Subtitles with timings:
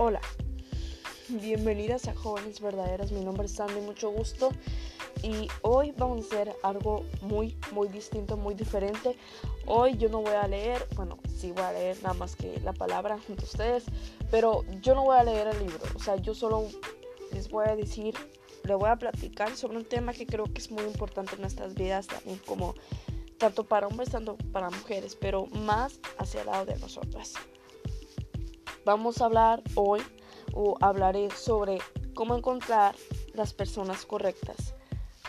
[0.00, 0.20] Hola,
[1.28, 3.10] bienvenidas a Jóvenes Verdaderas.
[3.10, 4.50] Mi nombre es Sandy, mucho gusto.
[5.24, 9.16] Y hoy vamos a hacer algo muy, muy distinto, muy diferente.
[9.66, 12.72] Hoy yo no voy a leer, bueno, sí voy a leer nada más que la
[12.72, 13.86] palabra junto a ustedes,
[14.30, 15.80] pero yo no voy a leer el libro.
[15.96, 16.68] O sea, yo solo
[17.32, 18.14] les voy a decir,
[18.62, 21.74] le voy a platicar sobre un tema que creo que es muy importante en nuestras
[21.74, 22.76] vidas, también como
[23.36, 27.34] tanto para hombres, tanto para mujeres, pero más hacia el lado de nosotras
[28.88, 30.00] vamos a hablar hoy
[30.54, 31.76] o hablaré sobre
[32.14, 32.96] cómo encontrar
[33.34, 34.74] las personas correctas.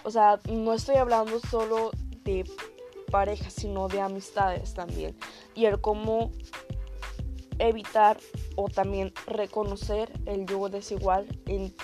[0.05, 1.91] O sea, no estoy hablando solo
[2.23, 2.49] de
[3.11, 5.17] parejas, sino de amistades también.
[5.55, 6.31] Y el cómo
[7.57, 8.17] evitar
[8.55, 11.75] o también reconocer el yugo desigual en,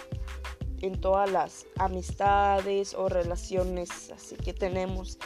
[0.82, 5.20] en todas las amistades o relaciones así que tenemos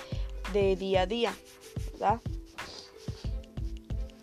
[0.52, 1.34] de día a día.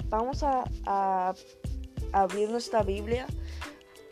[0.08, 1.32] Vamos a
[2.12, 3.26] abrir nuestra Biblia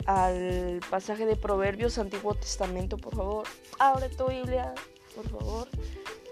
[0.05, 3.47] al pasaje de Proverbios, Antiguo Testamento, por favor.
[3.79, 4.73] Abre tu Biblia,
[5.15, 5.67] por favor.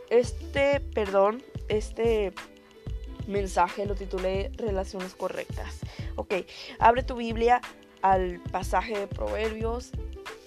[0.09, 2.33] Este, perdón, este
[3.27, 5.79] mensaje lo titulé Relaciones Correctas.
[6.15, 6.33] Ok,
[6.79, 7.61] abre tu Biblia
[8.01, 9.91] al pasaje de Proverbios,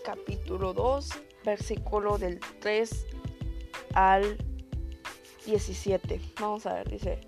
[0.05, 1.09] capítulo 2,
[1.45, 3.07] versículo del 3
[3.95, 4.37] al
[5.47, 6.21] 17.
[6.41, 7.21] Vamos a ver, dice,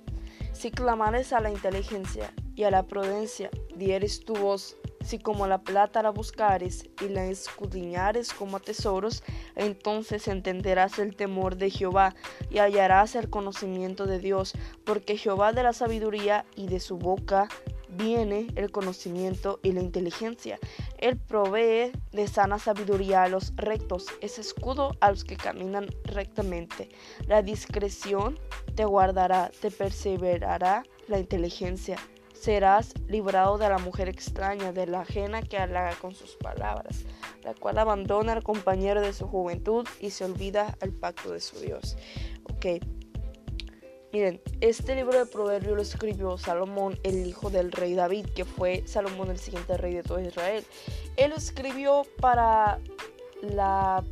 [0.53, 5.62] si clamares a la inteligencia y a la prudencia dieres tu voz, si como la
[5.62, 9.23] plata la buscares y la escudriñares como tesoros,
[9.55, 12.17] entonces entenderás el temor de Jehová
[12.50, 17.47] y hallarás el conocimiento de Dios, porque Jehová de la sabiduría y de su boca
[17.91, 20.59] viene el conocimiento y la inteligencia.
[20.98, 26.89] Él provee de sana sabiduría a los rectos, es escudo a los que caminan rectamente.
[27.28, 28.37] La discreción
[28.75, 31.97] te guardará, te perseverará la inteligencia
[32.41, 37.05] serás librado de la mujer extraña, de la ajena que halaga con sus palabras,
[37.42, 41.59] la cual abandona al compañero de su juventud y se olvida el pacto de su
[41.60, 41.97] Dios.
[42.44, 42.82] Ok.
[44.10, 48.82] Miren, este libro de Proverbios lo escribió Salomón, el hijo del rey David, que fue
[48.87, 50.65] Salomón el siguiente rey de todo Israel.
[51.16, 52.78] Él lo escribió para
[53.43, 54.03] la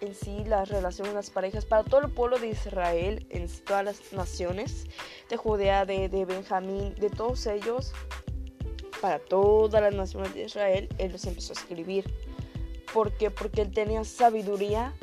[0.00, 4.12] en sí las relaciones, las parejas, para todo el pueblo de Israel, en todas las
[4.12, 4.86] naciones
[5.28, 7.92] de Judea, de, de Benjamín, de todos ellos,
[9.00, 12.12] para todas las naciones de Israel, él los empezó a escribir.
[12.92, 13.30] ¿Por qué?
[13.30, 14.94] Porque él tenía sabiduría.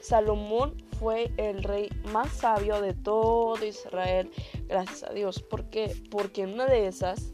[0.00, 4.30] Salomón fue el rey más sabio de todo Israel,
[4.68, 5.42] gracias a Dios.
[5.42, 5.96] ¿Por qué?
[6.10, 7.32] Porque en una de esas,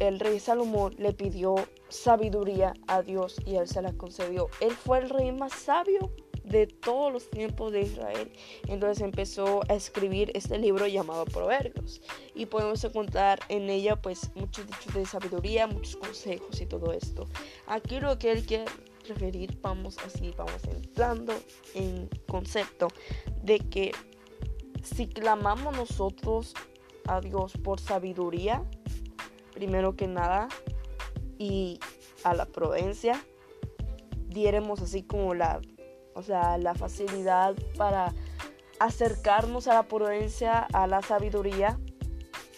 [0.00, 1.54] el rey Salomón le pidió
[1.88, 4.48] sabiduría a Dios y él se la concedió.
[4.60, 6.10] Él fue el rey más sabio
[6.44, 8.30] de todos los tiempos de Israel.
[8.68, 12.00] Entonces empezó a escribir este libro llamado Proverbios.
[12.34, 17.26] Y podemos encontrar en ella pues muchos dichos de sabiduría, muchos consejos y todo esto.
[17.66, 18.66] Aquí lo que él quiere
[19.08, 21.34] referir, vamos así, vamos entrando
[21.74, 22.88] en concepto
[23.42, 23.92] de que
[24.82, 26.54] si clamamos nosotros
[27.06, 28.64] a Dios por sabiduría,
[29.54, 30.48] primero que nada,
[31.38, 31.80] y
[32.24, 33.24] a la prudencia,
[34.28, 35.60] diéremos así como la,
[36.14, 38.12] o sea, la facilidad para
[38.80, 41.78] acercarnos a la prudencia, a la sabiduría,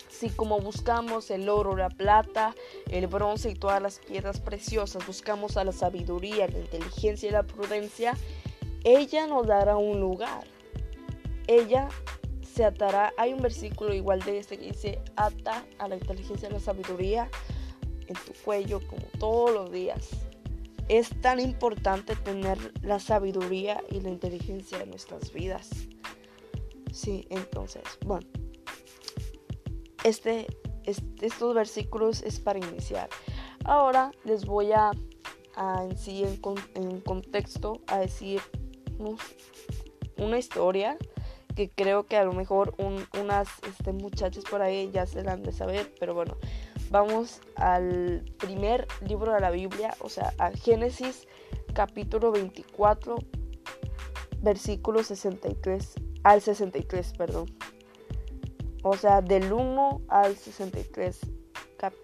[0.08, 2.54] si como buscamos el oro, la plata,
[2.90, 7.42] el bronce y todas las piedras preciosas, buscamos a la sabiduría, la inteligencia y la
[7.42, 8.14] prudencia,
[8.84, 10.44] ella nos dará un lugar.
[11.48, 11.88] Ella
[12.56, 13.12] se atará.
[13.18, 17.28] Hay un versículo igual de este que dice, ata a la inteligencia y la sabiduría
[18.06, 20.08] en tu cuello como todos los días.
[20.88, 25.68] Es tan importante tener la sabiduría y la inteligencia en nuestras vidas.
[26.92, 28.26] Sí, entonces, bueno,
[30.04, 30.46] este,
[30.84, 33.10] estos versículos es para iniciar.
[33.64, 34.92] Ahora les voy a,
[35.82, 38.40] en sí, en, contexto, a decir
[40.16, 40.96] una historia
[41.56, 45.42] que creo que a lo mejor unas este, muchachas por ahí ya se la han
[45.42, 46.36] de saber, pero bueno,
[46.90, 51.26] vamos al primer libro de la Biblia, o sea, a Génesis
[51.72, 53.16] capítulo 24,
[54.42, 57.46] versículo 63, al 63, perdón.
[58.82, 61.20] O sea, del 1 al 63.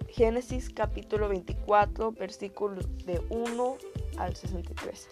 [0.09, 3.76] Génesis capítulo 24, versículo de 1
[4.19, 5.09] al 63.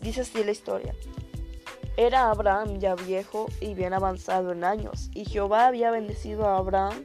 [0.00, 0.94] Dice así la historia.
[1.98, 7.04] Era Abraham ya viejo y bien avanzado en años, y Jehová había bendecido a Abraham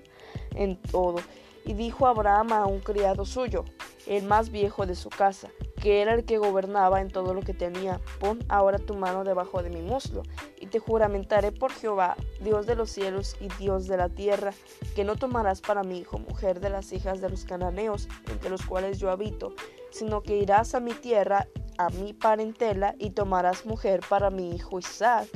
[0.53, 1.17] en todo
[1.65, 3.65] y dijo Abraham a un criado suyo,
[4.05, 5.49] el más viejo de su casa,
[5.81, 9.63] que era el que gobernaba en todo lo que tenía, pon ahora tu mano debajo
[9.63, 10.21] de mi muslo.
[10.59, 14.53] Y te juramentaré por Jehová, Dios de los cielos y Dios de la tierra,
[14.95, 18.65] que no tomarás para mi hijo mujer de las hijas de los cananeos, entre los
[18.65, 19.55] cuales yo habito,
[19.93, 21.47] sino que irás a mi tierra,
[21.77, 25.29] a mi parentela, y tomarás mujer para mi hijo Isaac.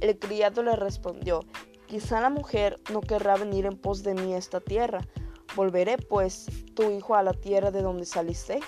[0.00, 1.44] El criado le respondió,
[1.86, 5.06] quizá la mujer no querrá venir en pos de mí a esta tierra.
[5.54, 8.60] Volveré pues tu hijo a la tierra de donde saliste.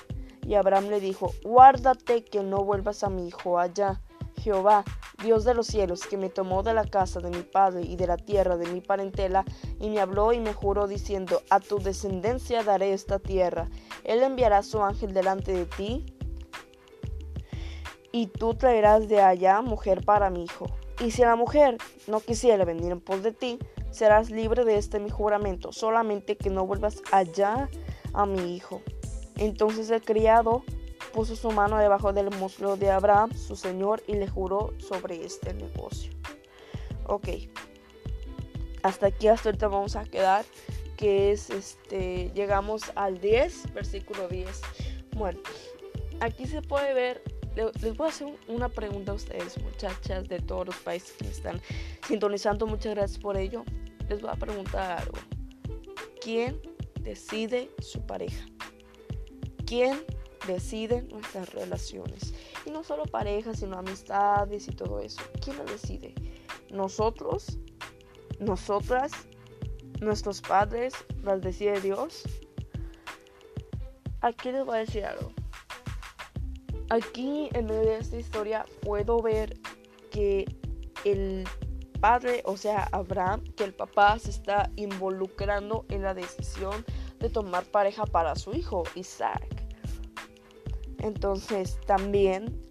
[0.46, 4.02] Y Abraham le dijo, guárdate que no vuelvas a mi hijo allá.
[4.42, 4.84] Jehová,
[5.22, 8.06] Dios de los cielos, que me tomó de la casa de mi padre y de
[8.06, 9.44] la tierra de mi parentela,
[9.78, 13.68] y me habló y me juró diciendo, a tu descendencia daré esta tierra.
[14.04, 16.06] Él enviará su ángel delante de ti,
[18.10, 20.66] y tú traerás de allá mujer para mi hijo.
[21.00, 23.58] Y si la mujer no quisiera venir en pos de ti,
[23.90, 27.68] serás libre de este mi juramento, solamente que no vuelvas allá
[28.12, 28.82] a mi hijo.
[29.36, 30.62] Entonces el criado
[31.12, 35.54] puso su mano debajo del muslo de Abraham, su señor, y le juró sobre este
[35.54, 36.12] negocio.
[37.06, 37.28] Ok.
[38.82, 40.44] Hasta aquí, hasta ahorita vamos a quedar,
[40.96, 44.60] que es este, llegamos al 10, versículo 10.
[45.16, 45.40] Bueno,
[46.20, 47.22] aquí se puede ver,
[47.54, 51.60] les voy a hacer una pregunta a ustedes, muchachas de todos los países que están
[52.08, 53.64] sintonizando, muchas gracias por ello.
[54.08, 55.18] Les voy a preguntar algo.
[56.20, 56.60] ¿Quién
[57.00, 58.46] decide su pareja?
[59.66, 60.04] ¿Quién
[60.46, 62.34] decide nuestras relaciones.
[62.66, 65.22] Y no solo parejas, sino amistades y todo eso.
[65.42, 66.14] ¿Quién lo decide?
[66.70, 67.58] Nosotros,
[68.38, 69.12] nosotras,
[70.00, 72.22] nuestros padres, las decide Dios.
[74.20, 75.32] Aquí les voy a decir algo.
[76.90, 79.58] Aquí en medio de esta historia puedo ver
[80.10, 80.44] que
[81.04, 81.44] el
[82.00, 86.84] padre, o sea, Abraham, que el papá se está involucrando en la decisión
[87.18, 89.61] de tomar pareja para su hijo, Isaac.
[91.02, 92.62] Entonces también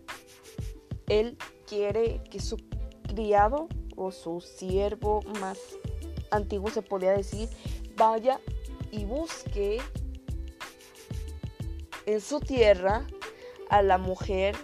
[1.08, 1.38] él
[1.68, 2.58] quiere que su
[3.08, 5.60] criado o su siervo más
[6.32, 7.50] antiguo se podría decir
[7.98, 8.40] vaya
[8.92, 9.80] y busque
[12.06, 13.06] en su tierra
[13.70, 14.56] a la mujer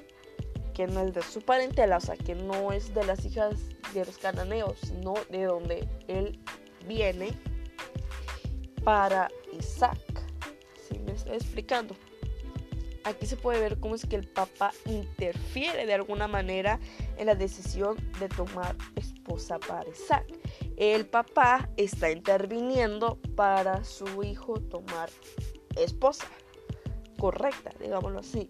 [0.73, 3.55] que no es de su parentela, o sea, que no es de las hijas
[3.93, 6.39] de los cananeos, sino de donde él
[6.87, 7.29] viene
[8.83, 9.27] para
[9.57, 9.99] Isaac.
[10.87, 11.95] Si me estoy explicando?
[13.07, 16.77] Aquí se puede ver cómo es que el papá interfiere de alguna manera
[17.15, 20.25] en la decisión de tomar esposa para Isaac.
[20.75, 25.09] El papá está interviniendo para su hijo tomar
[25.77, 26.27] esposa
[27.17, 28.45] correcta, digámoslo así.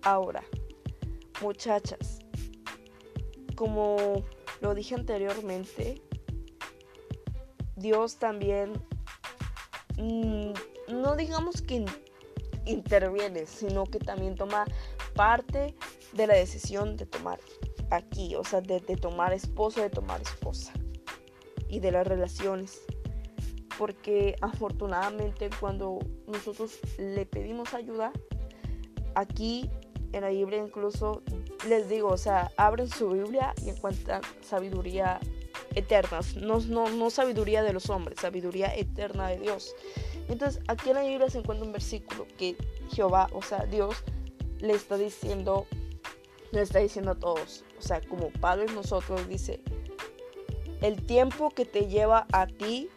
[0.00, 0.42] Ahora,
[1.42, 2.20] muchachas,
[3.56, 4.24] como
[4.62, 6.00] lo dije anteriormente,
[7.76, 8.72] Dios también,
[9.98, 10.52] mm,
[10.88, 11.84] no digamos que
[12.66, 14.64] interviene, sino que también toma
[15.14, 15.74] parte
[16.12, 17.40] de la decisión de tomar
[17.90, 20.72] aquí, o sea, de, tomar esposo, de tomar esposa
[21.68, 22.82] y de las relaciones.
[23.78, 28.12] Porque afortunadamente cuando nosotros le pedimos ayuda,
[29.14, 29.70] aquí
[30.12, 31.22] en la Biblia incluso
[31.68, 35.20] les digo, o sea, abren su Biblia y encuentran sabiduría
[35.74, 39.74] eterna, no, no, no sabiduría de los hombres, sabiduría eterna de Dios.
[40.28, 42.56] Entonces, aquí en la Biblia se encuentra un versículo que
[42.90, 43.96] Jehová, o sea, Dios,
[44.58, 45.66] le está diciendo,
[46.52, 49.62] le está diciendo a todos, o sea, como padres nosotros, dice,
[50.80, 52.88] el tiempo que te lleva a ti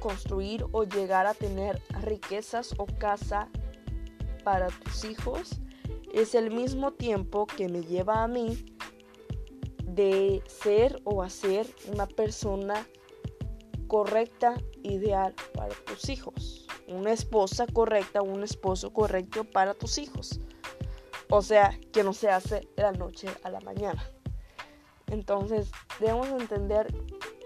[0.00, 3.48] construir o llegar a tener riquezas o casa
[4.42, 5.60] para tus hijos
[6.12, 8.66] es el mismo tiempo que me lleva a mí
[9.84, 12.86] de ser o hacer una persona
[13.86, 16.66] correcta, ideal para tus hijos.
[16.88, 20.40] Una esposa correcta, un esposo correcto para tus hijos.
[21.30, 24.04] O sea, que no se hace de la noche a la mañana.
[25.06, 25.70] Entonces,
[26.00, 26.94] debemos entender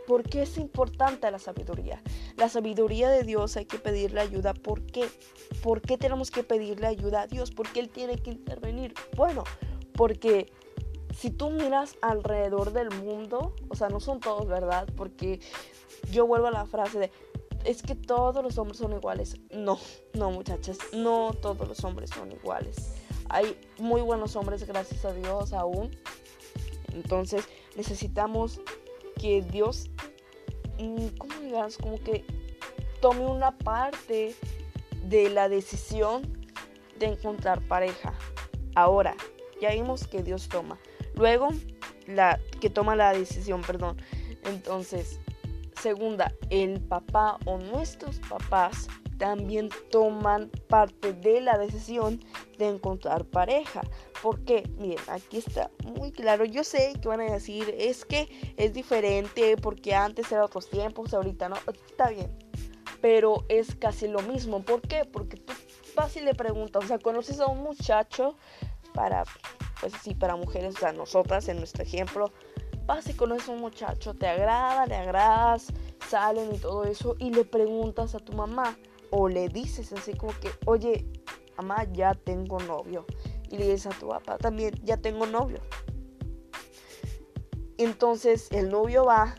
[0.06, 2.02] por qué es importante la sabiduría.
[2.36, 4.54] La sabiduría de Dios hay que pedirle ayuda.
[4.54, 5.08] ¿Por qué?
[5.62, 7.50] ¿Por qué tenemos que pedirle ayuda a Dios?
[7.50, 8.94] ¿Por qué Él tiene que intervenir?
[9.16, 9.44] Bueno,
[9.94, 10.52] porque
[11.14, 14.86] si tú miras alrededor del mundo, o sea, no son todos, ¿verdad?
[14.96, 15.40] Porque
[16.10, 17.10] yo vuelvo a la frase de,
[17.64, 19.36] es que todos los hombres son iguales.
[19.50, 19.78] No,
[20.14, 22.94] no muchachas, no todos los hombres son iguales.
[23.28, 25.90] Hay muy buenos hombres, gracias a Dios, aún.
[26.92, 27.44] Entonces
[27.76, 28.60] necesitamos
[29.20, 29.90] que Dios,
[30.78, 31.76] mm, ¿cómo digas?
[31.76, 32.24] Como que
[33.00, 34.34] tome una parte
[35.04, 36.46] de la decisión
[36.98, 38.14] de encontrar pareja.
[38.74, 39.14] Ahora,
[39.60, 40.78] ya vimos que Dios toma.
[41.14, 41.48] Luego,
[42.06, 44.00] la que toma la decisión, perdón.
[44.44, 45.18] Entonces,
[45.86, 48.88] segunda, el papá o nuestros papás
[49.18, 52.20] también toman parte de la decisión
[52.58, 53.82] de encontrar pareja.
[54.20, 56.44] Porque, miren, aquí está muy claro.
[56.44, 61.14] Yo sé que van a decir, es que es diferente porque antes era otros tiempos,
[61.14, 61.56] ahorita no.
[61.88, 62.36] Está bien.
[63.00, 64.64] Pero es casi lo mismo.
[64.64, 65.04] ¿Por qué?
[65.04, 65.52] Porque tú
[66.16, 68.36] y le preguntas, o sea, conoces a un muchacho
[68.92, 69.22] para,
[69.80, 72.32] pues sí, para mujeres, o sea, nosotras en nuestro ejemplo,
[72.86, 75.72] vas y conoces a un muchacho, te agrada, le agradas,
[76.08, 78.78] salen y todo eso, y le preguntas a tu mamá,
[79.10, 81.06] o le dices así como que, oye,
[81.56, 83.04] mamá, ya tengo novio.
[83.50, 85.60] Y le dices a tu papá también, ya tengo novio.
[87.78, 89.34] Entonces el novio va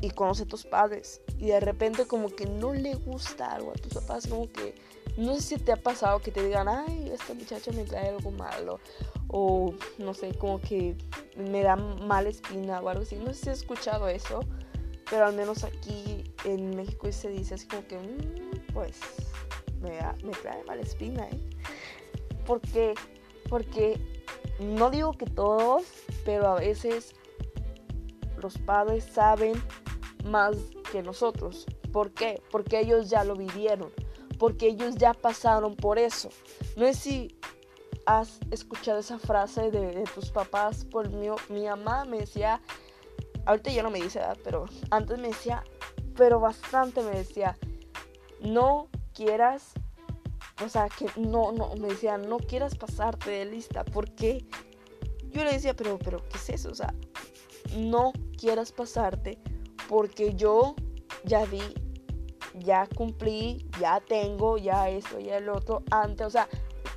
[0.00, 3.74] y conoce a tus padres y de repente como que no le gusta algo a
[3.74, 4.74] tus papás, como que
[5.16, 8.30] no sé si te ha pasado que te digan, ay, esta muchacha me trae algo
[8.30, 8.80] malo
[9.28, 10.96] o no sé, como que
[11.36, 13.16] me da mala espina o algo así.
[13.16, 14.40] No sé si has escuchado eso,
[15.08, 18.98] pero al menos aquí en México se dice así como que, mm, pues,
[19.80, 21.40] me, me trae mala espina, ¿eh?
[22.46, 22.94] ¿Por qué?
[23.48, 23.98] Porque
[24.58, 25.84] no digo que todos,
[26.24, 27.14] pero a veces
[28.36, 29.54] los padres saben
[30.24, 30.56] más
[30.92, 31.66] que nosotros.
[31.92, 32.42] ¿Por qué?
[32.50, 33.90] Porque ellos ya lo vivieron,
[34.40, 36.30] porque ellos ya pasaron por eso.
[36.74, 37.38] No es si
[38.06, 42.62] has escuchado esa frase de, tus papás, por mi, mi mamá me decía,
[43.44, 45.62] ahorita ya no me dice, pero antes me decía,
[46.16, 47.58] pero bastante me decía,
[48.40, 49.74] no quieras,
[50.64, 54.46] o sea, que no, no, me decía, no quieras pasarte de lista, porque
[55.28, 56.70] yo le decía, pero, pero, ¿qué es eso?
[56.70, 56.94] O sea,
[57.76, 59.38] no quieras pasarte
[59.86, 60.76] porque yo
[61.24, 61.60] ya vi,
[62.60, 66.48] ya cumplí, ya tengo, ya esto, ya el otro, antes, o sea,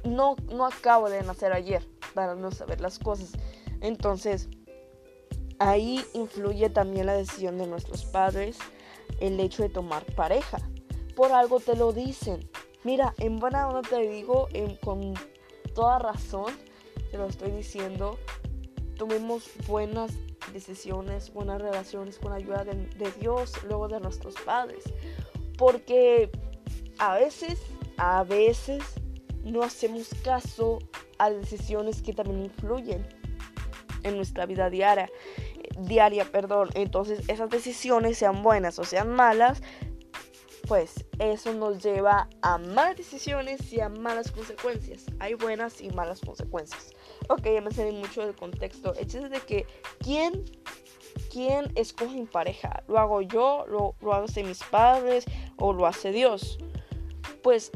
[0.04, 3.32] no, no acabo de nacer ayer para no saber las cosas.
[3.82, 4.50] Entonces,
[5.60, 8.58] ahí influye también la decisión de nuestros padres,
[9.20, 10.58] el hecho de tomar pareja.
[11.16, 12.50] Por algo te lo dicen.
[12.84, 14.48] Mira, en buena onda te digo,
[14.84, 15.14] con
[15.74, 16.54] toda razón,
[17.12, 18.18] te lo estoy diciendo,
[18.98, 20.12] tomemos buenas
[20.52, 24.84] decisiones, buenas relaciones con ayuda de, de Dios, luego de nuestros padres.
[25.58, 26.32] Porque
[26.98, 27.60] a veces,
[27.98, 28.84] a veces
[29.44, 30.80] no hacemos caso
[31.18, 33.06] a decisiones que también influyen
[34.04, 35.10] en nuestra vida diaria,
[35.80, 36.70] diaria, perdón.
[36.74, 39.62] Entonces, esas decisiones sean buenas o sean malas,
[40.68, 45.06] pues eso nos lleva a malas decisiones y a malas consecuencias.
[45.20, 46.92] Hay buenas y malas consecuencias.
[47.30, 48.94] Ok, ya me salí mucho del contexto.
[48.96, 49.66] El de que
[50.00, 50.46] quién,
[51.34, 52.84] quién escoge en pareja.
[52.88, 53.66] ¿Lo hago yo?
[53.68, 55.26] ¿Lo, lo hace mis padres?
[55.58, 56.60] ¿O lo hace Dios?
[57.42, 57.72] Pues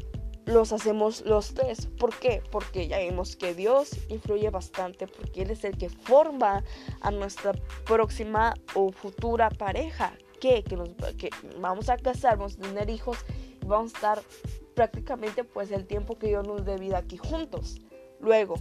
[0.45, 1.87] los hacemos los tres.
[1.99, 2.43] ¿Por qué?
[2.51, 6.63] Porque ya vimos que Dios influye bastante porque Él es el que forma
[7.01, 7.53] a nuestra
[7.85, 10.13] próxima o futura pareja.
[10.39, 13.17] Que, nos, que vamos a casar, vamos a tener hijos
[13.59, 14.21] y vamos a estar
[14.75, 17.81] prácticamente pues el tiempo que Dios nos dé vida aquí juntos.
[18.19, 18.53] Luego,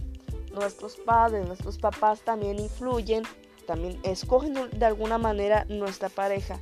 [0.51, 3.23] nuestros padres, nuestros papás también influyen,
[3.67, 6.59] también escogen de alguna manera nuestra pareja.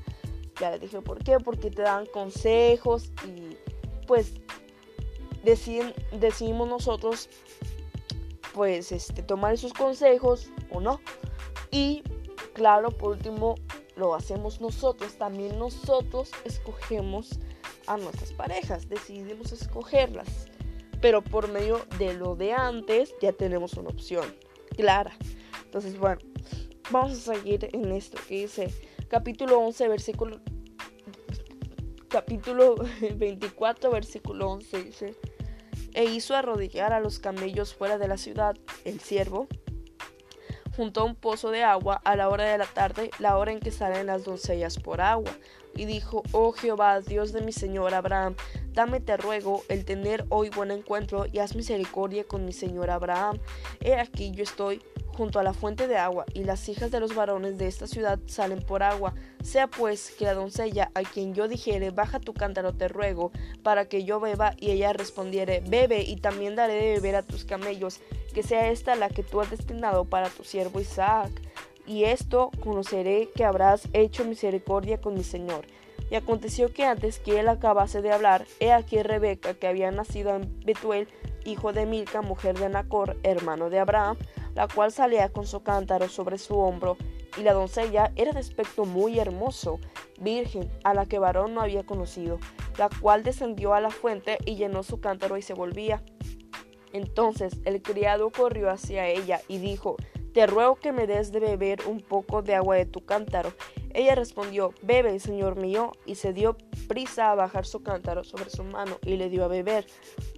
[0.59, 3.55] Ya les dije por qué, porque te dan consejos y
[4.07, 4.33] pues
[5.43, 7.29] deciden, decidimos nosotros
[8.53, 10.99] pues este, tomar esos consejos o no.
[11.71, 12.03] Y
[12.53, 13.55] claro, por último,
[13.95, 15.15] lo hacemos nosotros.
[15.17, 17.39] También nosotros escogemos
[17.87, 20.47] a nuestras parejas, decidimos escogerlas.
[21.01, 24.25] Pero por medio de lo de antes ya tenemos una opción
[24.75, 25.15] clara.
[25.65, 26.21] Entonces, bueno,
[26.91, 28.73] vamos a seguir en esto que dice
[29.07, 30.39] capítulo 11, versículo
[32.07, 32.75] capítulo
[33.15, 35.15] 24, versículo 11 dice
[35.95, 38.55] e hizo arrodillar a los camellos fuera de la ciudad.
[38.83, 39.47] El siervo
[40.75, 43.59] junto a un pozo de agua a la hora de la tarde, la hora en
[43.59, 45.31] que salen las doncellas por agua.
[45.75, 48.35] Y dijo, oh Jehová, Dios de mi señor Abraham,
[48.71, 53.39] dame te ruego el tener hoy buen encuentro y haz misericordia con mi señor Abraham.
[53.81, 54.81] He aquí yo estoy
[55.15, 58.19] junto a la fuente de agua, y las hijas de los varones de esta ciudad
[58.25, 59.13] salen por agua.
[59.41, 63.31] Sea pues que la doncella a quien yo dijere, baja tu cántaro, te ruego,
[63.63, 67.45] para que yo beba, y ella respondiere, bebe, y también daré de beber a tus
[67.45, 67.99] camellos,
[68.33, 71.31] que sea esta la que tú has destinado para tu siervo Isaac.
[71.87, 75.65] Y esto conoceré que habrás hecho misericordia con mi señor.
[76.09, 80.35] Y aconteció que antes que él acabase de hablar, he aquí Rebeca, que había nacido
[80.35, 81.07] en Betuel,
[81.45, 84.17] hijo de Milca, mujer de Nacor, hermano de Abraham,
[84.55, 86.97] la cual salía con su cántaro sobre su hombro,
[87.37, 89.79] y la doncella era de aspecto muy hermoso,
[90.19, 92.39] virgen, a la que varón no había conocido,
[92.77, 96.01] la cual descendió a la fuente y llenó su cántaro y se volvía.
[96.93, 99.97] Entonces el criado corrió hacia ella y dijo,
[100.33, 103.51] Te ruego que me des de beber un poco de agua de tu cántaro.
[103.93, 106.55] Ella respondió, Bebe, señor mío, y se dio
[106.87, 109.87] prisa a bajar su cántaro sobre su mano y le dio a beber.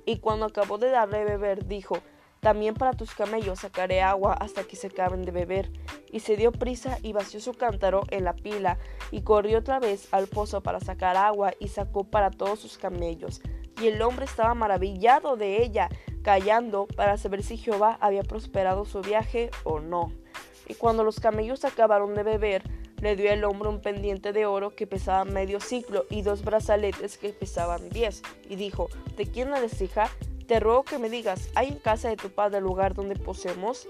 [0.05, 1.99] Y cuando acabó de darle beber, dijo,
[2.39, 5.71] También para tus camellos sacaré agua hasta que se acaben de beber.
[6.11, 8.77] Y se dio prisa y vació su cántaro en la pila,
[9.11, 13.41] y corrió otra vez al pozo para sacar agua, y sacó para todos sus camellos.
[13.81, 15.89] Y el hombre estaba maravillado de ella,
[16.23, 20.11] callando para saber si Jehová había prosperado su viaje o no.
[20.67, 22.63] Y cuando los camellos acabaron de beber,
[23.01, 27.17] le dio el hombre un pendiente de oro que pesaba medio ciclo y dos brazaletes
[27.17, 28.23] que pesaban diez.
[28.49, 30.09] Y dijo, ¿de quién eres hija?
[30.47, 33.87] Te ruego que me digas, ¿hay en casa de tu padre lugar donde posemos?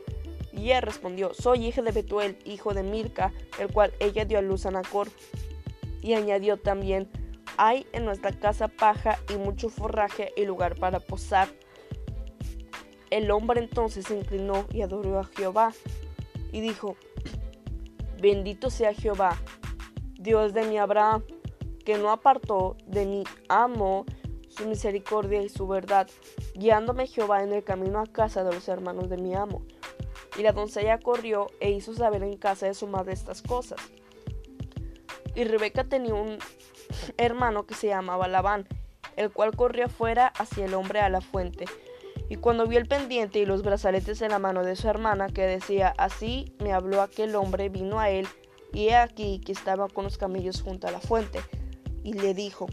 [0.52, 4.42] Y ella respondió, soy hija de Betuel, hijo de Milca, el cual ella dio a
[4.42, 5.08] luz a Nacor.
[6.02, 7.08] Y añadió también,
[7.58, 11.48] hay en nuestra casa paja y mucho forraje y lugar para posar.
[13.12, 15.74] El hombre entonces se inclinó y adoró a Jehová
[16.52, 16.98] y dijo,
[18.20, 19.38] Bendito sea Jehová,
[20.16, 21.24] Dios de mi Abraham,
[21.86, 24.06] que no apartó de mi amo
[24.58, 26.10] su misericordia y su verdad,
[26.56, 29.62] guiándome Jehová en el camino a casa de los hermanos de mi amo.
[30.38, 33.80] Y la doncella corrió e hizo saber en casa de su madre estas cosas.
[35.36, 36.40] Y Rebeca tenía un
[37.18, 38.68] hermano que se llamaba Labán,
[39.16, 41.66] el cual corrió afuera hacia el hombre a la fuente.
[42.30, 45.44] Y cuando vio el pendiente y los brazaletes en la mano de su hermana, que
[45.44, 48.28] decía, así me habló aquel hombre, vino a él,
[48.74, 51.40] y he aquí que estaba con los camellos junto a la fuente.
[52.04, 52.68] Y le dijo,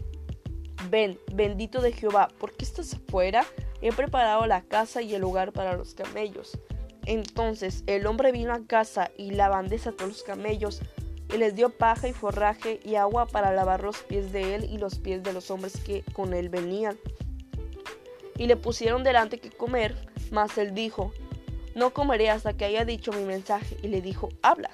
[0.89, 3.45] ven, bendito de Jehová, ¿por qué estás afuera?
[3.81, 6.57] He preparado la casa y el lugar para los camellos.
[7.05, 10.81] Entonces el hombre vino a casa y Labán desató los camellos
[11.33, 14.77] y les dio paja y forraje y agua para lavar los pies de él y
[14.77, 16.97] los pies de los hombres que con él venían
[18.37, 19.95] y le pusieron delante que comer,
[20.31, 21.13] mas él dijo,
[21.73, 24.71] no comeré hasta que haya dicho mi mensaje, y le dijo, habla.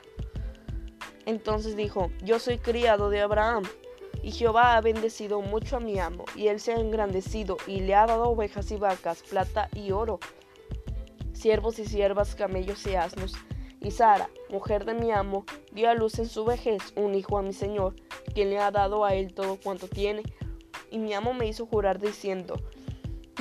[1.26, 3.64] Entonces dijo, yo soy criado de Abraham,
[4.24, 7.96] y Jehová ha bendecido mucho a mi amo, y él se ha engrandecido, y le
[7.96, 10.20] ha dado ovejas y vacas, plata y oro,
[11.34, 13.34] siervos y siervas, camellos y asnos.
[13.82, 17.42] Y Sara, mujer de mi amo, dio a luz en su vejez un hijo a
[17.42, 17.96] mi señor,
[18.34, 20.22] quien le ha dado a él todo cuanto tiene.
[20.92, 22.58] Y mi amo me hizo jurar diciendo,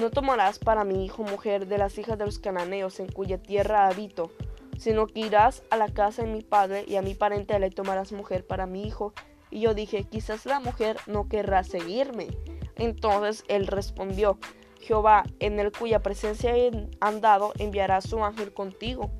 [0.00, 3.86] no tomarás para mi hijo mujer de las hijas de los cananeos en cuya tierra
[3.86, 4.30] habito,
[4.78, 8.12] sino que irás a la casa de mi padre y a mi parente le tomarás
[8.12, 9.12] mujer para mi hijo.
[9.50, 12.28] Y yo dije, quizás la mujer no querrá seguirme.
[12.76, 14.38] Entonces él respondió,
[14.80, 19.10] Jehová, en el cuya presencia he andado, enviará su ángel contigo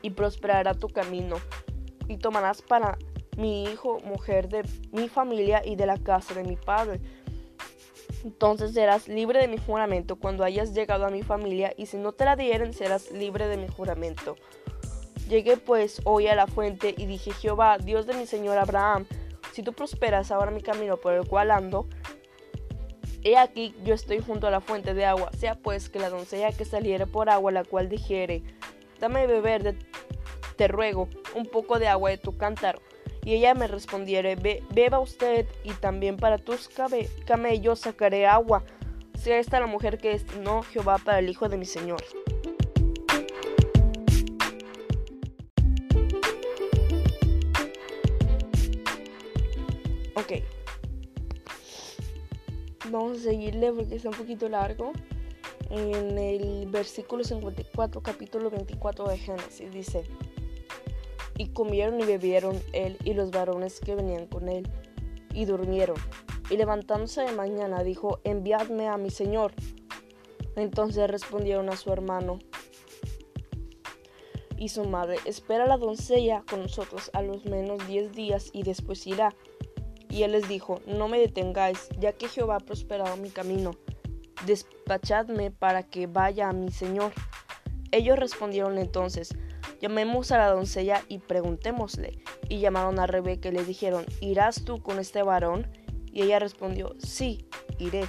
[0.00, 1.36] y prosperará tu camino.
[2.08, 2.98] Y tomarás para
[3.36, 7.00] mi hijo mujer de mi familia y de la casa de mi padre
[8.24, 12.12] entonces serás libre de mi juramento cuando hayas llegado a mi familia, y si no
[12.12, 14.36] te la dieren, serás libre de mi juramento.
[15.28, 19.06] Llegué pues hoy a la fuente y dije, Jehová, Dios de mi Señor Abraham,
[19.52, 21.86] si tú prosperas ahora mi camino por el cual ando,
[23.22, 26.52] he aquí yo estoy junto a la fuente de agua, sea pues que la doncella
[26.52, 28.42] que saliere por agua, la cual dijere,
[28.98, 29.76] dame beber, de,
[30.56, 32.80] te ruego, un poco de agua de tu cántaro
[33.24, 34.36] y ella me respondiere,
[34.70, 36.68] beba usted y también para tus
[37.24, 38.64] camellos sacaré agua.
[39.14, 42.02] Sea esta la mujer que destinó Jehová para el hijo de mi Señor.
[53.02, 54.92] Vamos a seguirle porque está un poquito largo.
[55.70, 60.04] En el versículo 54, capítulo 24 de Génesis dice,
[61.36, 64.68] y comieron y bebieron él y los varones que venían con él,
[65.34, 65.96] y durmieron.
[66.48, 69.52] Y levantándose de mañana dijo, enviadme a mi señor.
[70.54, 72.38] Entonces respondieron a su hermano
[74.56, 79.04] y su madre, espera la doncella con nosotros a los menos diez días y después
[79.08, 79.34] irá.
[80.12, 83.72] Y él les dijo, no me detengáis, ya que Jehová ha prosperado mi camino.
[84.46, 87.12] Despachadme para que vaya a mi señor.
[87.90, 89.34] Ellos respondieron entonces,
[89.82, 92.22] Llamemos a la doncella y preguntémosle.
[92.48, 95.66] Y llamaron a Rebeca y le dijeron, ¿irás tú con este varón?
[96.06, 97.48] Y ella respondió, sí,
[97.80, 98.04] iré.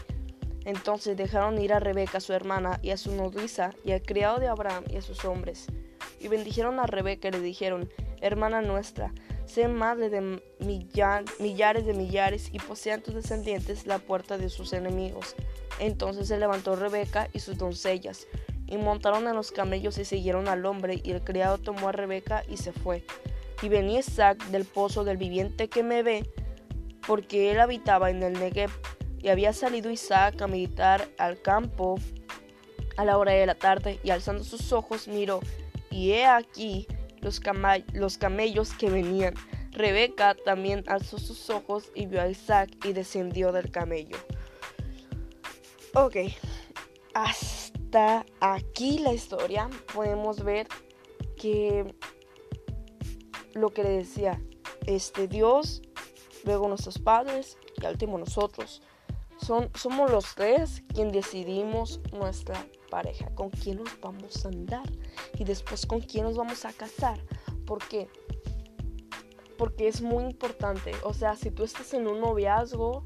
[0.66, 4.50] Entonces dejaron ir a Rebeca, su hermana, y a su nodriza, y al criado de
[4.50, 5.66] Abraham y a sus hombres.
[6.20, 7.90] Y bendijeron a Rebeca y le dijeron,
[8.22, 9.12] hermana nuestra,
[9.46, 15.36] sé madre de millares de millares, y posean tus descendientes la puerta de sus enemigos.
[15.80, 18.28] Entonces se levantó Rebeca y sus doncellas,
[18.68, 22.44] y montaron en los camellos y siguieron al hombre, y el criado tomó a Rebeca
[22.48, 23.06] y se fue.
[23.62, 26.30] Y venía Isaac del pozo del viviente que me ve,
[27.06, 28.72] porque él habitaba en el Negev,
[29.20, 31.96] y había salido Isaac a meditar al campo
[32.98, 35.40] a la hora de la tarde, y alzando sus ojos miró,
[35.90, 36.88] y he aquí
[37.24, 37.42] los,
[37.94, 39.34] los camellos que venían,
[39.72, 44.18] Rebeca también alzó sus ojos y vio a Isaac y descendió del camello.
[45.96, 46.18] Ok,
[47.14, 50.68] hasta aquí la historia podemos ver
[51.38, 51.96] que
[53.54, 54.42] lo que le decía
[54.86, 55.82] este Dios,
[56.44, 58.82] luego nuestros padres y al último nosotros.
[59.38, 64.88] Son, somos los tres quien decidimos nuestra pareja, con quién nos vamos a andar
[65.40, 67.20] y después con quién nos vamos a casar.
[67.66, 68.08] ¿Por qué?
[69.58, 70.92] Porque es muy importante.
[71.04, 73.04] O sea, si tú estás en un noviazgo,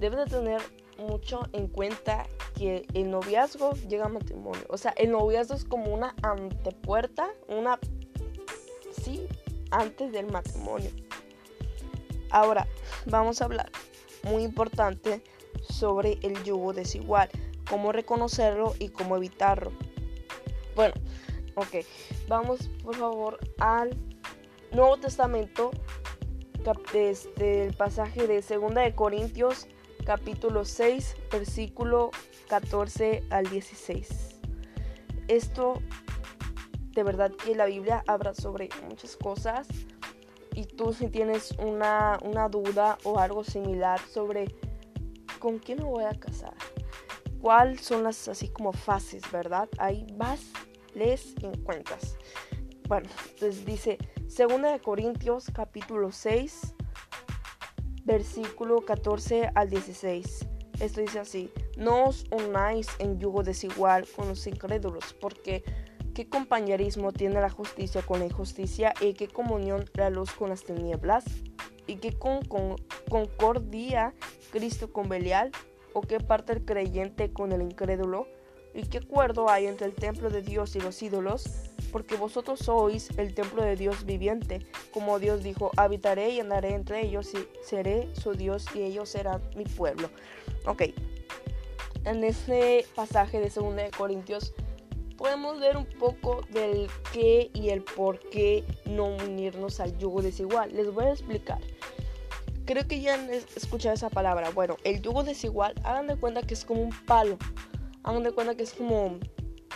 [0.00, 0.60] debes de tener
[0.98, 4.64] mucho en cuenta que el noviazgo llega a matrimonio.
[4.68, 7.78] O sea, el noviazgo es como una antepuerta, una...
[9.00, 9.28] Sí,
[9.70, 10.90] antes del matrimonio.
[12.30, 12.66] Ahora,
[13.06, 13.70] vamos a hablar,
[14.24, 15.22] muy importante,
[15.62, 17.30] sobre el yugo desigual,
[17.68, 19.72] cómo reconocerlo y cómo evitarlo.
[20.74, 20.94] Bueno,
[21.54, 21.84] ok,
[22.28, 23.96] vamos por favor al
[24.72, 25.70] Nuevo Testamento,
[26.92, 29.68] desde el pasaje de 2 de Corintios,
[30.04, 32.10] capítulo 6, versículo
[32.48, 34.40] 14 al 16.
[35.28, 35.74] Esto
[36.94, 39.68] de verdad que la Biblia habla sobre muchas cosas
[40.54, 42.18] y tú si tienes una,
[42.50, 44.54] duda o algo similar sobre
[45.40, 46.54] con quién me voy a casar,
[47.44, 49.68] cuáles son las así como fases, ¿verdad?
[49.76, 50.40] Ahí vas,
[50.94, 52.16] les encuentras.
[52.88, 56.74] Bueno, entonces dice 2 de Corintios capítulo 6,
[58.04, 60.46] versículo 14 al 16.
[60.80, 65.62] Esto dice así, no os unáis en yugo desigual con los incrédulos, porque
[66.14, 68.94] ¿Qué compañerismo tiene la justicia con la injusticia?
[69.00, 71.24] ¿Y qué comunión la luz con las tinieblas?
[71.88, 72.40] ¿Y qué con,
[73.10, 74.14] concordia
[74.52, 75.50] Cristo con Belial?
[75.94, 78.26] ¿O qué parte el creyente con el incrédulo?
[78.74, 81.44] ¿Y qué acuerdo hay entre el templo de Dios y los ídolos?
[81.92, 84.66] Porque vosotros sois el templo de Dios viviente.
[84.92, 89.40] Como Dios dijo, habitaré y andaré entre ellos y seré su Dios y ellos serán
[89.56, 90.10] mi pueblo.
[90.66, 90.82] Ok,
[92.04, 94.52] en este pasaje de 2 Corintios
[95.16, 100.74] podemos ver un poco del qué y el por qué no unirnos al yugo desigual.
[100.74, 101.60] Les voy a explicar.
[102.64, 104.50] Creo que ya han escuchado esa palabra.
[104.50, 107.36] Bueno, el yugo desigual, hagan de cuenta que es como un palo.
[108.02, 109.18] Hagan de cuenta que es como,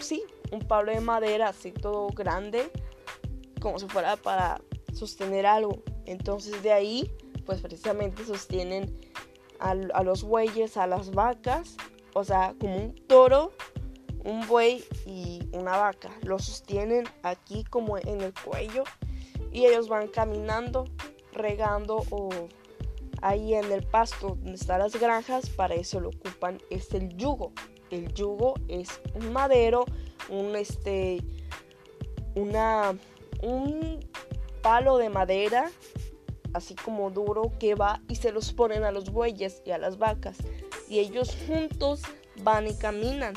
[0.00, 2.70] sí, un palo de madera así todo grande,
[3.60, 4.60] como si fuera para
[4.92, 5.82] sostener algo.
[6.06, 7.10] Entonces de ahí,
[7.44, 8.98] pues precisamente sostienen
[9.60, 11.76] a, a los bueyes, a las vacas,
[12.14, 13.52] o sea, como un toro
[14.24, 16.10] un buey y una vaca.
[16.22, 18.84] Lo sostienen aquí como en el cuello
[19.52, 20.84] y ellos van caminando,
[21.32, 22.28] regando o
[23.22, 25.50] ahí en el pasto donde están las granjas.
[25.50, 27.52] Para eso lo ocupan es el yugo.
[27.90, 29.84] El yugo es un madero,
[30.28, 31.22] un este,
[32.34, 32.96] una,
[33.42, 34.00] un
[34.62, 35.70] palo de madera
[36.54, 39.98] así como duro que va y se los ponen a los bueyes y a las
[39.98, 40.38] vacas
[40.88, 42.02] y ellos juntos
[42.42, 43.34] van y caminan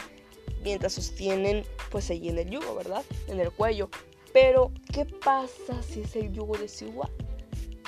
[0.63, 3.04] mientras sostienen pues allí en el yugo, ¿verdad?
[3.28, 3.89] En el cuello.
[4.34, 7.12] Pero, ¿qué pasa si es el yugo desigual?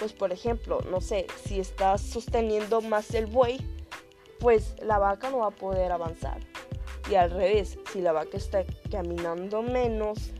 [0.03, 3.65] Pues por ejemplo, no sé, si estás sosteniendo más el buey,
[4.41, 6.41] pues la vaca no va a poder avanzar.
[7.09, 10.31] Y al revés, si la vaca está caminando menos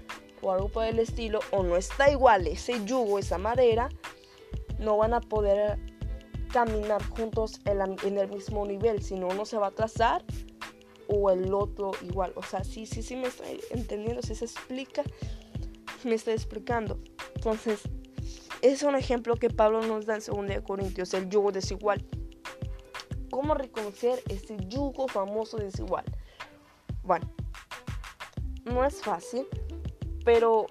[0.42, 3.88] o algo por el estilo, o no está igual ese yugo, esa madera,
[4.80, 5.80] no van a poder
[6.52, 10.26] caminar juntos en, el mismo nivel, sino uno se va a atrasar
[11.08, 12.34] o el otro igual.
[12.36, 15.04] O sea, sí, sí, sí me estoy entendiendo, si se explica,
[16.04, 17.00] me está explicando.
[17.36, 17.84] Entonces,
[18.64, 22.04] es un ejemplo que Pablo nos da en 2 Corintios, el yugo desigual.
[23.30, 26.06] ¿Cómo reconocer ese yugo famoso desigual?
[27.04, 27.30] Bueno,
[28.64, 29.46] no es fácil,
[30.24, 30.68] pero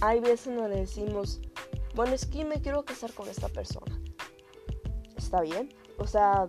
[0.00, 1.40] hay veces donde decimos,
[1.94, 4.00] bueno, es que me quiero casar con esta persona.
[5.16, 5.72] ¿Está bien?
[5.98, 6.48] O sea,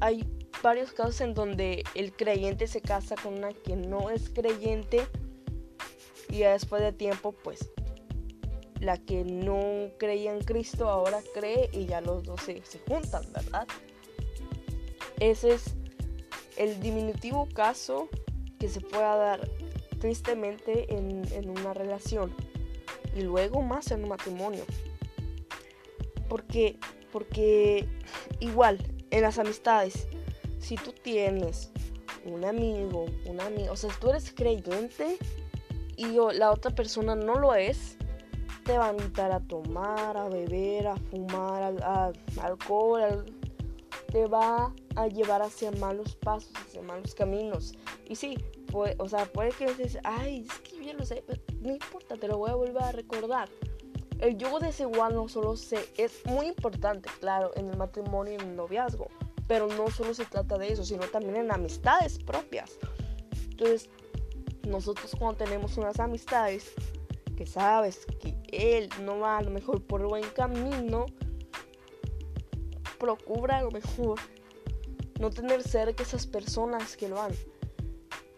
[0.00, 0.26] hay
[0.60, 5.06] varios casos en donde el creyente se casa con una que no es creyente
[6.30, 7.70] y después de tiempo pues
[8.82, 13.66] la que no creía en Cristo ahora cree y ya los dos se, juntan, ¿verdad?
[15.20, 15.74] Ese es
[16.56, 18.08] el diminutivo caso
[18.58, 19.48] que se pueda dar
[20.00, 22.34] tristemente en, en una relación
[23.14, 24.64] y luego más en un matrimonio.
[26.28, 26.76] Porque,
[27.12, 27.86] porque
[28.40, 28.78] igual
[29.12, 30.08] en las amistades,
[30.58, 31.70] si tú tienes
[32.24, 35.18] un amigo, una amiga, o sea, tú eres creyente
[35.96, 37.96] y la otra persona no lo es,
[38.64, 43.24] te va a invitar a tomar, a beber, a fumar, a, alcohol,
[44.10, 47.74] te va a llevar hacia malos pasos, hacia malos caminos.
[48.08, 48.36] Y sí,
[48.70, 51.24] puede, o sea, puede que dices, ay, es que yo ya lo sé,
[51.60, 53.48] no importa, te lo voy a volver a recordar.
[54.20, 58.50] el yugo desigual no solo se es muy importante, claro, en el matrimonio y en
[58.50, 59.08] el noviazgo,
[59.48, 62.78] pero no solo se trata de eso, sino también en amistades propias.
[63.50, 63.90] Entonces,
[64.68, 66.72] nosotros cuando tenemos unas amistades
[67.36, 71.06] que sabes que él no va a lo mejor por buen camino,
[72.98, 74.20] procura a lo mejor
[75.18, 77.32] no tener cerca esas personas que lo han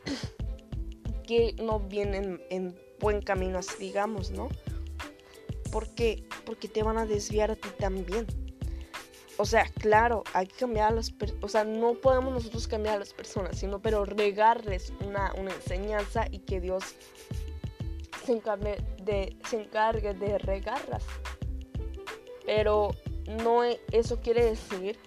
[1.26, 4.48] que no vienen en buen camino así digamos, ¿no?
[5.70, 6.24] ¿Por qué?
[6.46, 8.26] Porque te van a desviar a ti también.
[9.36, 11.44] O sea, claro, hay que cambiar a las personas.
[11.44, 16.26] O sea, no podemos nosotros cambiar a las personas, sino pero regarles una, una enseñanza
[16.30, 16.94] y que Dios
[18.24, 21.04] se encargue de, se encargue de regarlas.
[22.44, 22.90] Pero
[23.26, 24.98] no e, eso quiere decir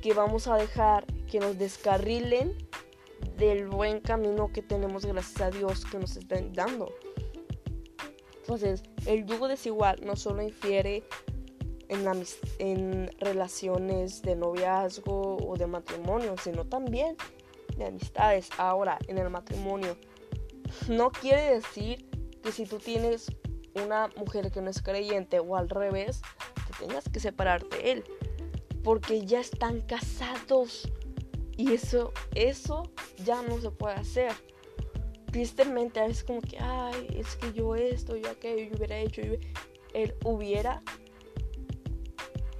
[0.00, 2.56] que vamos a dejar que nos descarrilen
[3.36, 6.92] del buen camino que tenemos gracias a Dios que nos están dando.
[8.40, 11.04] Entonces, el yugo desigual no solo infiere
[11.88, 12.06] en,
[12.58, 17.16] en relaciones de noviazgo o de matrimonio, sino también
[17.76, 18.50] de amistades.
[18.58, 19.96] Ahora, en el matrimonio,
[20.88, 22.11] no quiere decir
[22.42, 23.30] que si tú tienes
[23.74, 26.20] una mujer que no es creyente o al revés,
[26.66, 28.04] te tengas que separar de él,
[28.82, 30.90] porque ya están casados
[31.56, 32.90] y eso, eso
[33.24, 34.32] ya no se puede hacer.
[35.30, 39.34] Tristemente es como que, ay, es que yo esto, yo aquello, yo hubiera hecho, yo...
[39.94, 40.82] él hubiera,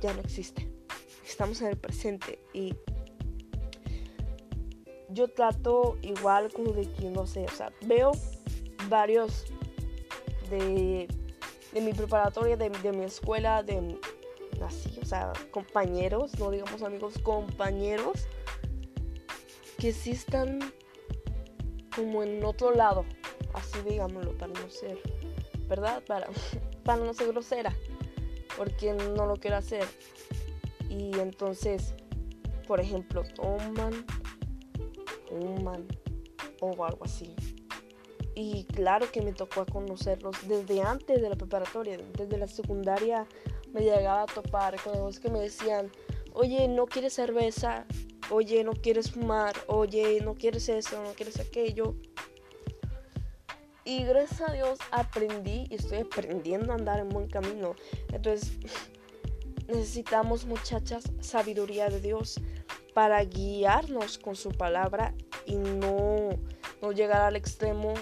[0.01, 0.69] ya no existe.
[1.27, 2.75] Estamos en el presente y
[5.11, 8.13] yo trato igual como de que, no sé, o sea, veo
[8.89, 9.52] varios
[10.59, 11.09] de,
[11.73, 13.99] de mi preparatoria, de, de, mi escuela, de
[14.65, 18.27] así, o sea, compañeros, no digamos amigos, compañeros,
[19.79, 20.61] que sí están
[21.97, 23.05] como en otro lado,
[23.55, 24.99] así digámoslo, para no ser,
[25.69, 26.03] ¿verdad?
[26.05, 26.29] Para,
[26.85, 27.75] para no ser grosera,
[28.57, 29.87] porque no lo quiero hacer.
[30.89, 31.95] Y entonces,
[32.67, 34.05] por ejemplo, toman,
[35.29, 35.87] fuman
[36.61, 37.35] o algo así.
[38.35, 43.27] Y claro que me tocó conocerlos desde antes de la preparatoria, desde la secundaria
[43.73, 45.91] me llegaba a topar con los que me decían,
[46.33, 47.87] oye, no quieres cerveza,
[48.31, 51.95] oye, no quieres fumar, oye, no quieres eso, no quieres aquello.
[53.85, 57.75] Y gracias a Dios aprendí y estoy aprendiendo a andar en buen camino.
[58.13, 58.53] Entonces,
[59.69, 62.41] necesitamos muchachas sabiduría de Dios
[62.95, 65.15] para guiarnos con su palabra
[65.47, 66.31] y no,
[66.81, 67.95] no llegar al extremo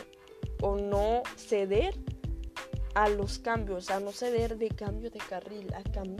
[0.62, 1.94] o no ceder
[2.94, 5.72] a los cambios, a no ceder de cambio de carril,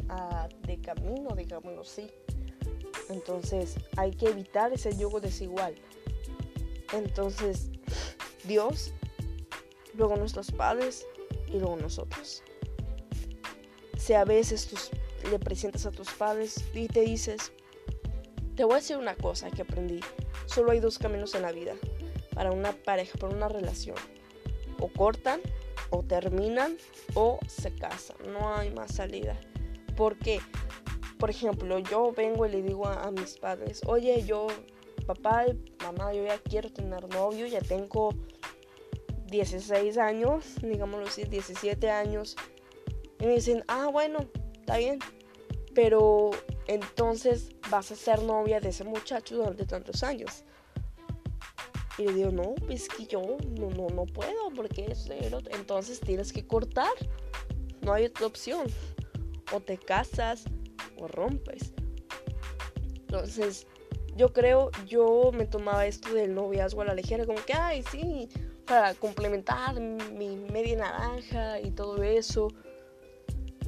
[0.08, 2.10] a, de camino, digámoslo así.
[3.08, 5.74] Entonces hay que evitar ese yugo desigual.
[6.92, 7.70] Entonces
[8.44, 8.92] Dios,
[9.94, 11.06] luego nuestros padres
[11.48, 12.42] y luego nosotros.
[13.98, 14.76] Si a veces tú
[15.30, 17.52] le presentas a tus padres y te dices,
[18.54, 20.00] te voy a decir una cosa que aprendí,
[20.46, 21.74] solo hay dos caminos en la vida
[22.34, 23.96] para una pareja, para una relación.
[24.80, 25.40] O cortan,
[25.90, 26.76] o terminan,
[27.14, 28.16] o se casan.
[28.32, 29.38] No hay más salida.
[29.96, 30.40] Porque
[31.20, 34.46] por ejemplo, yo vengo y le digo a, mis padres, oye, yo,
[35.06, 38.14] papá y mamá, yo ya quiero tener novio, ya tengo
[39.26, 42.36] 16 años, digámoslo así, 17 años.
[43.20, 44.20] Y me dicen, ah, bueno,
[44.58, 44.98] está bien.
[45.74, 46.30] Pero
[46.66, 50.44] entonces vas a ser novia de ese muchacho durante tantos años.
[52.00, 53.20] Y le digo, no, pues que yo
[53.58, 55.06] no, no, no puedo, porque es
[55.50, 56.92] Entonces tienes que cortar.
[57.82, 58.66] No hay otra opción.
[59.52, 60.44] O te casas
[61.08, 61.74] rompes.
[63.00, 63.66] Entonces,
[64.16, 68.28] yo creo, yo me tomaba esto del noviazgo a la ligera, como que, ay, sí,
[68.66, 72.48] para complementar mi media naranja y todo eso.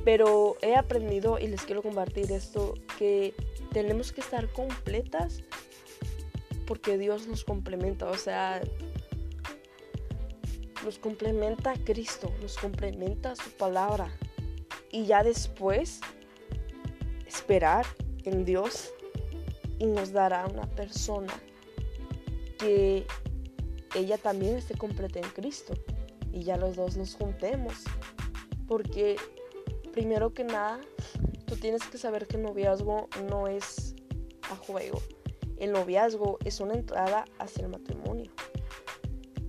[0.04, 3.34] Pero he aprendido y les quiero compartir esto, que
[3.72, 5.42] tenemos que estar completas
[6.66, 8.60] porque Dios nos complementa, o sea,
[10.84, 14.10] nos complementa Cristo, nos complementa su palabra.
[14.90, 16.00] Y ya después
[17.26, 17.86] esperar
[18.24, 18.92] en Dios
[19.78, 21.32] y nos dará una persona
[22.58, 23.06] que
[23.94, 25.74] ella también esté completa en Cristo
[26.32, 27.74] y ya los dos nos juntemos.
[28.66, 29.16] Porque
[29.92, 30.80] primero que nada,
[31.46, 33.94] tú tienes que saber que el noviazgo no es
[34.50, 35.00] a juego.
[35.62, 38.32] El noviazgo es una entrada hacia el matrimonio.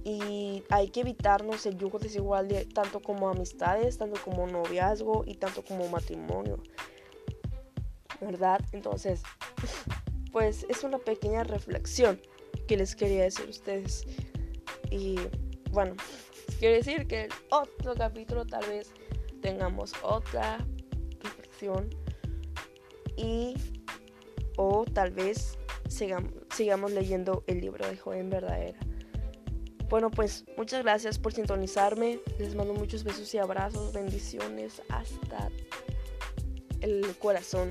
[0.03, 5.33] Y hay que evitarnos el yugo desigual de tanto como amistades, tanto como noviazgo y
[5.33, 6.61] tanto como matrimonio.
[8.21, 8.61] ¿verdad?
[8.73, 9.23] Entonces,
[10.31, 12.21] pues es una pequeña reflexión
[12.67, 14.05] que les quería decir a ustedes.
[14.91, 15.15] Y
[15.71, 15.95] bueno,
[16.59, 18.93] quiero decir que el otro capítulo tal vez
[19.41, 20.63] tengamos otra
[21.23, 21.89] reflexión
[23.17, 23.55] y
[24.57, 25.57] o tal vez
[26.03, 28.77] sigamos, sigamos leyendo el libro de Joven Verdadera.
[29.89, 32.19] Bueno, pues muchas gracias por sintonizarme.
[32.39, 35.49] Les mando muchos besos y abrazos, bendiciones hasta
[36.81, 37.69] el corazón.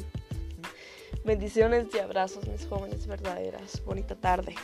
[1.25, 3.85] Bendiciones y abrazos, mis jóvenes verdaderas.
[3.85, 4.55] Bonita tarde.